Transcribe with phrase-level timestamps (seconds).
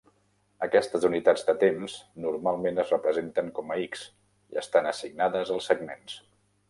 [0.67, 4.07] Aquestes unitats de temps normalment es representen com a X,
[4.55, 6.19] i estan assignades als segments.